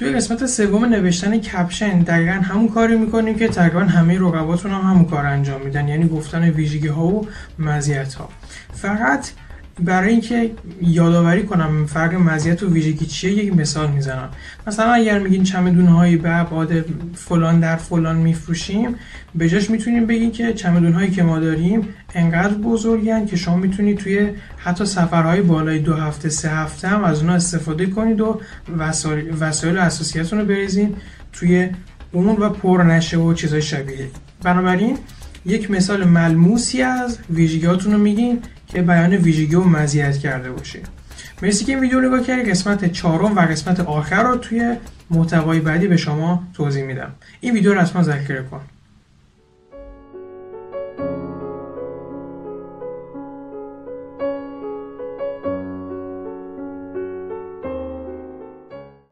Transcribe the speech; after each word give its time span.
توی 0.00 0.12
قسمت 0.12 0.46
سوم 0.46 0.84
نوشتن 0.84 1.38
کپشن 1.38 1.98
دقیقا 1.98 2.32
همون 2.32 2.68
کاری 2.68 2.96
می‌کنیم 2.96 3.34
که 3.38 3.48
تقریبا 3.48 3.80
همه 3.80 4.18
رقباتون 4.18 4.70
هم 4.70 4.80
همون 4.80 5.04
کار 5.04 5.26
انجام 5.26 5.62
میدن 5.62 5.88
یعنی 5.88 6.08
گفتن 6.08 6.50
ویژگی 6.50 6.88
ها 6.88 7.06
و 7.06 7.26
مزیت 7.58 8.14
ها 8.14 8.28
فقط 8.72 9.30
برای 9.78 10.10
اینکه 10.10 10.50
یادآوری 10.82 11.42
کنم 11.42 11.86
فرق 11.86 12.14
مزیت 12.14 12.62
و 12.62 12.72
ویژگی 12.72 13.06
چیه 13.06 13.32
یک 13.32 13.56
مثال 13.56 13.90
می‌زنم. 13.90 14.28
مثلا 14.66 14.92
اگر 14.92 15.18
میگین 15.18 15.42
چمدون 15.42 15.86
هایی 15.86 16.16
به 16.16 16.46
فلان 17.14 17.60
در 17.60 17.76
فلان 17.76 18.16
میفروشیم 18.16 18.94
به 19.34 19.48
جاش 19.48 19.70
می‌تونیم 19.70 20.06
بگیم 20.06 20.30
که 20.30 20.52
چمدون 20.52 20.92
هایی 20.92 21.10
که 21.10 21.22
ما 21.22 21.38
داریم 21.38 21.88
انقدر 22.14 22.54
بزرگن 22.54 23.26
که 23.26 23.36
شما 23.36 23.56
می‌تونید 23.56 23.98
توی 23.98 24.30
حتی 24.56 24.86
سفرهای 24.86 25.42
بالای 25.42 25.78
دو 25.78 25.94
هفته 25.94 26.28
سه 26.28 26.50
هفته 26.50 26.88
هم 26.88 27.04
از 27.04 27.20
اونها 27.20 27.34
استفاده 27.34 27.86
کنید 27.86 28.20
و 28.20 28.40
وسایل, 28.78 29.34
وسایل 29.40 29.78
اساسیتون 29.78 30.38
رو 30.38 30.44
بریزین 30.44 30.96
توی 31.32 31.68
اون 32.12 32.36
و 32.36 32.48
پر 32.48 32.82
نشه 32.82 33.16
و 33.16 33.34
چیزهای 33.34 33.62
شبیه. 33.62 34.06
بنابراین 34.42 34.98
یک 35.46 35.70
مثال 35.70 36.04
ملموسی 36.04 36.82
از 36.82 37.18
ویژگیاتون 37.30 37.92
رو 37.92 37.98
میگین 37.98 38.38
که 38.72 38.82
بیان 38.82 39.12
ویژگی 39.12 39.54
و 39.54 39.64
مزیت 39.64 40.18
کرده 40.18 40.50
باشه. 40.50 40.78
مرسی 41.42 41.64
که 41.64 41.72
این 41.72 41.80
ویدیو 41.80 42.00
نگاه 42.00 42.22
کردید 42.22 42.50
قسمت 42.50 42.92
چهارم 42.92 43.36
و 43.36 43.40
قسمت 43.40 43.80
آخر 43.80 44.22
رو 44.22 44.36
توی 44.36 44.76
محتوای 45.10 45.60
بعدی 45.60 45.88
به 45.88 45.96
شما 45.96 46.42
توضیح 46.54 46.84
میدم. 46.84 47.12
این 47.40 47.54
ویدیو 47.54 47.74
رو 47.74 47.80
حتما 47.80 48.02
ذخیره 48.02 48.42
کن. 48.42 48.60